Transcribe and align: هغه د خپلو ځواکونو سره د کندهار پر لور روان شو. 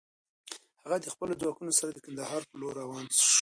هغه 0.83 0.97
د 0.99 1.05
خپلو 1.13 1.33
ځواکونو 1.41 1.71
سره 1.79 1.89
د 1.93 1.99
کندهار 2.05 2.41
پر 2.49 2.55
لور 2.61 2.73
روان 2.83 3.05
شو. 3.19 3.27